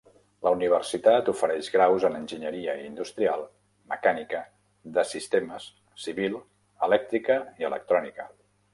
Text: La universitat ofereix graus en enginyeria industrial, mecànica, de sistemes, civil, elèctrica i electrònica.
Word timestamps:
La 0.45 0.51
universitat 0.53 1.27
ofereix 1.33 1.69
graus 1.75 2.05
en 2.09 2.17
enginyeria 2.21 2.75
industrial, 2.87 3.45
mecànica, 3.93 4.43
de 4.99 5.07
sistemes, 5.13 5.71
civil, 6.09 6.43
elèctrica 6.91 7.43
i 7.63 7.73
electrònica. 7.73 8.33